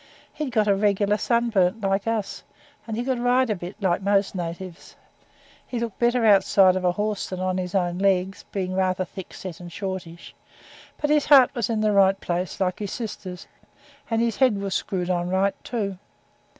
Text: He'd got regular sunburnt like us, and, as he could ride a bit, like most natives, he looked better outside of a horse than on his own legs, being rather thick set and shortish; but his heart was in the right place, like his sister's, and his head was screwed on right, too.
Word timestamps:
He'd 0.33 0.49
got 0.49 0.65
regular 0.65 1.17
sunburnt 1.17 1.81
like 1.81 2.07
us, 2.07 2.41
and, 2.87 2.97
as 2.97 2.99
he 2.99 3.05
could 3.05 3.19
ride 3.19 3.51
a 3.51 3.55
bit, 3.55 3.75
like 3.79 4.01
most 4.01 4.33
natives, 4.33 4.95
he 5.67 5.79
looked 5.79 5.99
better 5.99 6.25
outside 6.25 6.75
of 6.75 6.83
a 6.83 6.93
horse 6.93 7.29
than 7.29 7.39
on 7.39 7.59
his 7.59 7.75
own 7.75 7.99
legs, 7.99 8.43
being 8.51 8.73
rather 8.73 9.05
thick 9.05 9.31
set 9.31 9.59
and 9.59 9.71
shortish; 9.71 10.33
but 10.99 11.11
his 11.11 11.25
heart 11.27 11.53
was 11.53 11.69
in 11.69 11.81
the 11.81 11.91
right 11.93 12.19
place, 12.19 12.59
like 12.59 12.79
his 12.79 12.91
sister's, 12.91 13.45
and 14.09 14.23
his 14.23 14.37
head 14.37 14.57
was 14.59 14.73
screwed 14.73 15.11
on 15.11 15.29
right, 15.29 15.53
too. 15.63 15.99